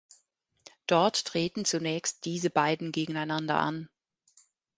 [0.87, 3.87] Dort treten zunächst diese beiden gegeneinander an.